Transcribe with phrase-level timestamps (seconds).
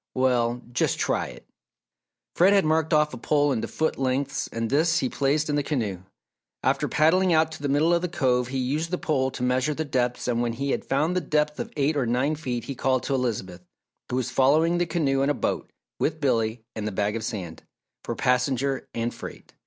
[0.15, 1.45] "Well, just try it!"
[2.35, 5.61] Fred had marked off a pole into foot lengths and this he placed in the
[5.61, 5.99] canoe.
[6.63, 9.75] After paddling out to the middle of the Cove he used the pole to measure
[9.75, 12.73] the depths and when he had found the depth of eight or nine feet he
[12.73, 13.61] called to Elizabeth,
[14.09, 17.61] who was following the canoe in a boat with Billy and the bag of sand,
[18.03, 19.53] for passenger and freight.